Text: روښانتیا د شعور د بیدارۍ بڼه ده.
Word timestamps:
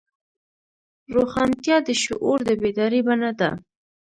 روښانتیا 1.15 1.77
د 1.87 1.89
شعور 2.03 2.37
د 2.47 2.49
بیدارۍ 2.61 3.01
بڼه 3.07 3.31
ده. 3.39 3.49